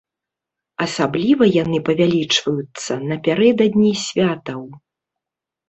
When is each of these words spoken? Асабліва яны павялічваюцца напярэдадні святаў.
Асабліва 0.85 1.49
яны 1.63 1.77
павялічваюцца 1.91 2.93
напярэдадні 3.13 3.95
святаў. 4.07 4.61